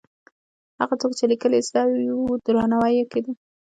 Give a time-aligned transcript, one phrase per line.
[0.79, 1.81] هغه څوک چې لیکل یې زده
[2.17, 3.31] وو، درناوی یې کېده.